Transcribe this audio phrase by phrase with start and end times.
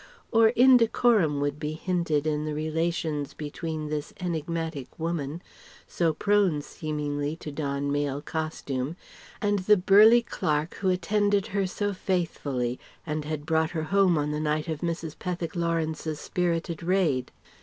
[0.31, 5.43] Or indecorum would be hinted in the relations between this enigmatic woman,
[5.87, 8.95] so prone seemingly to don male costume,
[9.43, 14.31] and the burly clerk who attended her so faithfully and had brought her home on
[14.31, 15.19] the night of Mrs.
[15.19, 17.29] Pethick Lawrence's spirited raid.